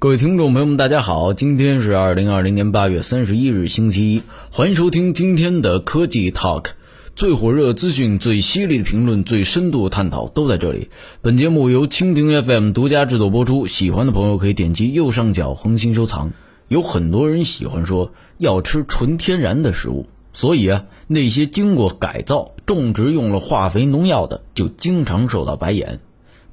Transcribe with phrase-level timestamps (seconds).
[0.00, 6.66] 各位听众朋友们，大家好，今天是二零二零年八月三十一日，星期一，欢迎收听今天的科技 Talk，
[7.16, 10.88] 最火热资讯、最犀利的评论、最深度的探讨都在这里。
[11.20, 16.30] 本节目由蜻蜓 FM 独家制作播出，喜欢的朋友可以点击右上角红心收藏。
[16.68, 25.98] 有很多人喜欢说要吃纯天然的食物，所以啊，那些经过改造、种植用了化肥、农药的，就经常受到白眼。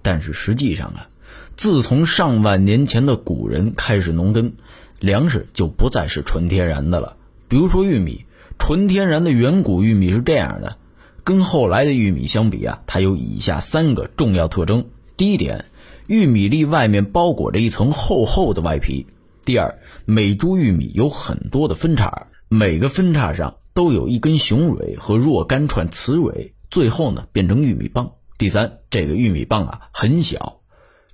[0.02, 1.10] 但是实际上啊。
[1.56, 4.54] 自从上万年前的古人开始农耕，
[5.00, 7.16] 粮食就不再是纯天然的了。
[7.48, 8.26] 比如说玉米，
[8.60, 10.78] 纯天然的远古玉米是这样的，
[11.24, 15.66] 跟后来的玉米相比啊，它有以下三个重要特征：第一点，
[16.08, 19.06] 玉米粒外面包裹着一层厚厚的外皮；
[19.46, 30.60] 第二，每株玉米有很多的分叉，每个分叉上都有一根雄蕊和若干串雌蕊，最后呢变成玉米棒；第三，这个玉米棒啊很小。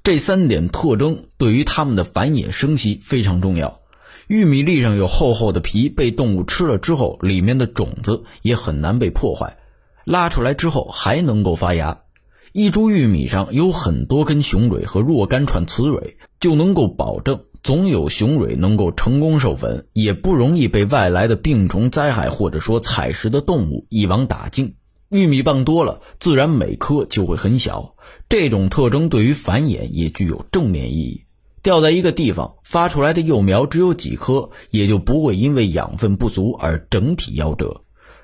[0.04, 3.82] 这三点特征对于它们的繁衍生息非常重要。
[4.28, 9.58] 玉米粒上有厚厚的皮，被动物吃了之后，里面的种子也很难被破坏，
[10.04, 12.02] 拉出来之后还能够发芽。
[12.52, 24.74] 一株玉米上有很多根雄蕊和若干串雌蕊，就能够保证总有雄蕊能够成功授粉，也不容易被外来的病虫灾害或者说采食的动物一网打尽。
[25.12, 27.96] 玉米棒多了，自然每颗就会很小。
[28.30, 31.26] 这种特征对于繁衍也具有正面意义。
[31.62, 37.82] 掉在一个地方发出来的幼苗只有几颗，也就不会因为养分不足而整体夭折。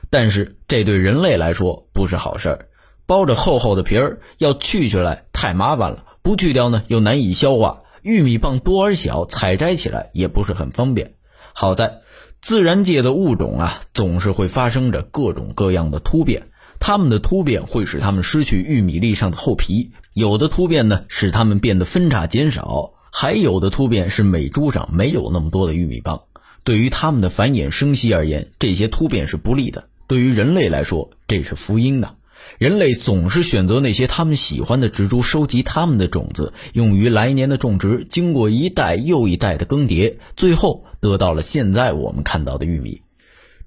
[0.10, 2.70] 但是这对人类来说不是好事儿。
[3.06, 7.84] 包着厚厚的皮儿，要去下来太麻烦了；不去掉呢，又难以消化。
[8.02, 11.16] 玉米棒多而小，采摘起来也不是很方便。
[11.52, 12.00] 好在
[12.40, 16.48] 自然界的物种啊，总是会发生着各种各样的突变。
[16.80, 26.22] 它们的突变会使它们失去玉米粒上的厚皮，有的突变呢使它们变得分叉减少，还有的突变是美株上没有那么多的玉米棒。
[26.64, 32.14] 对于它们的繁衍生息而言，这些突变是不利的；对于人类来说，这是福音呐。
[32.60, 38.06] 人类总是选择那些他们喜欢的植株，收集它们的种子，用于来年的种植。
[38.10, 43.02] 经过一代又一代的更迭，最后得到了现在我们看到的玉米。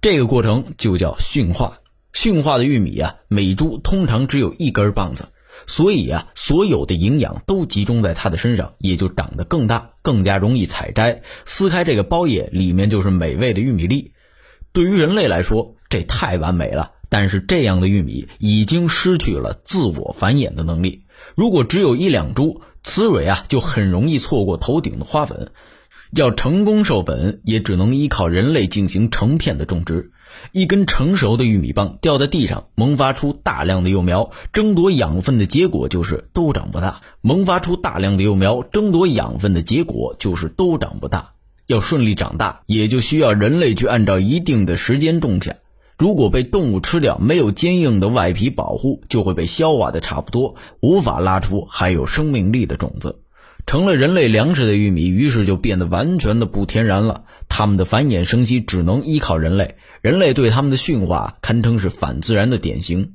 [0.00, 1.79] 这个过程就叫驯化。
[2.22, 5.28] 驯化的玉米啊，每株通常只有一根棒子，
[5.66, 11.22] 所以啊，所有的营养都集中在它的身上，也就长得更大，更加容易采摘。
[11.47, 14.12] 撕开这个包叶，里面就是美味的玉米粒。
[14.75, 16.92] 对于人类来说，这太完美了。
[17.08, 21.04] 但是这样的玉米已经失去了自我繁衍的能力。
[21.34, 25.52] 如果只有一两株，雌蕊啊，就很容易错过头顶的花粉。
[26.12, 30.10] 要成功授粉，也只能依靠人类进行成片的种植。
[30.52, 37.00] 一根成熟的玉米棒掉在地上，萌发出大量的幼苗，争夺养分的结果就是都长不大。
[37.20, 41.32] 萌发出大量的幼苗，争夺养分的结果就是都长不大。
[41.66, 45.54] 要顺利长大，也就需要人类去按照一定的时间种下。
[45.96, 53.20] 如果被动物吃掉，没有坚硬的外皮保护，就会被消化的差不多，无法拉出还有生命力的种子。
[53.66, 57.25] 成了人类粮食的玉米，于是就变得完全的不天然了。
[57.48, 63.15] 它们的繁衍生息只能依靠人类，人类对它们的驯化堪称是反自然的典型。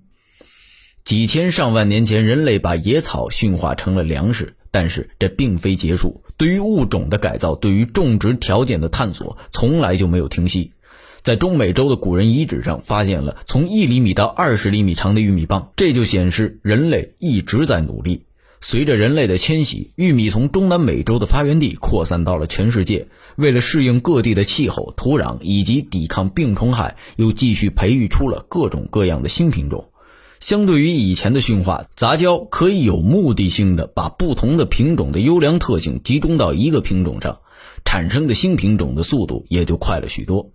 [1.03, 6.23] 几千上万年前，人类把野草驯化成了粮食，但是这并非结束。
[6.35, 10.73] 对于物种的改造，对于种植条件的探索，从来就没有停息。
[11.22, 18.24] 在中美洲的古人遗址上，发现了从一厘米到二十厘米长的玉米棒，这就显示人类一直在努力。
[18.67, 23.09] 随着人类的迁徙，玉米从中南美洲的发源地扩散到了全世界。
[23.35, 29.91] 为了适应各地的气候、土壤以及抵抗病虫害，又继续培育出了各种各样的新品种。
[30.39, 37.41] 相对于以前的驯化，杂交可以有目的性的把不同的品种的优良特性集中到一个品种上，
[37.85, 40.53] 产生的新品种的速度也就快了许多。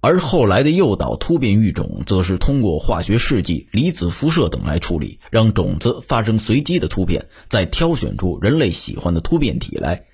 [0.00, 10.04] 而后来的诱导突变育种，则是通过化学试剂、离子辐射等来处理，让种子发生随机的突变，再挑选出人类喜欢的突变体来。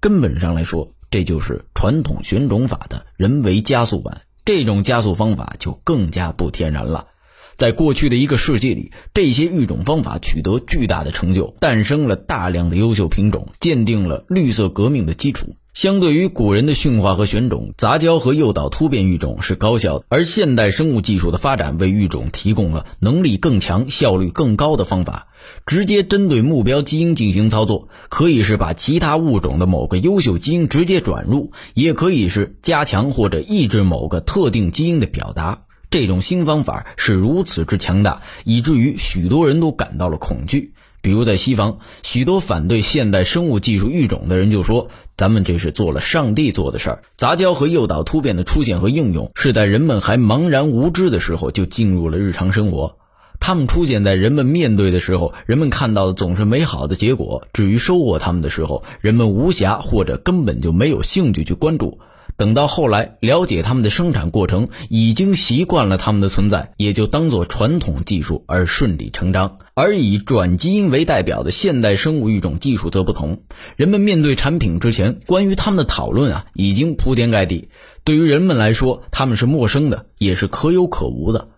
[0.00, 4.22] 根本上来说，这就是传统选种法的人为加速版。
[4.44, 7.08] 这种加速方法就更加不天然了。
[7.54, 15.56] 在过去的一个世纪里，这些育种方法取得巨大的成就，诞生了大量的优秀品种，奠定了绿色革命的基础。
[15.78, 25.28] 相对于古人的驯化和选种，杂交和诱导突变育种是高效的，而现代生物技术的发展为育种提供了能力更强、效率更高的方法。
[25.66, 35.62] 直接针对目标基因进行操作，可以是把其他物种的某个优秀基因直接转入，也可以是加强或者抑制某个特定基因的表达。
[35.92, 40.72] 这种新方法是如此之强大，以至于许多人都感到了恐惧。
[41.00, 52.96] 比如在西方，许多反对现代生物技术育种的人就说：“咱们这是做了上帝做的事儿。”杂交和诱导突变的出现和应用，是在人们还茫然无知的时候就进入了日常生活。
[53.40, 62.00] 它们出现在人们面对的时候，人们看到的总是美好的结果；至于收获它们的时候，人们无暇或者根本就没有兴趣去关注。
[62.38, 69.58] 等到后来了解他们的生产过程，已经习惯了他们的存在，也就当做传统技术而顺理成章。
[69.74, 73.42] 而以转基因为代表的现代生物育种技术则不同，
[73.74, 77.70] 人们面对产品之前，关于他们的讨论啊，已经铺天盖地。
[78.04, 81.48] 对于人们来说，他们是陌生的，也是可有可无的。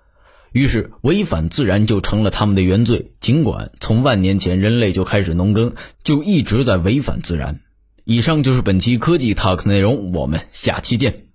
[0.53, 3.13] 于是，违反自然就成了他们的原罪。
[3.21, 7.61] 尽管从万年前人类就开始农耕，就一直在违反自然。
[8.11, 11.30] 以上就是本期科技 Talk 内容，我们下期见。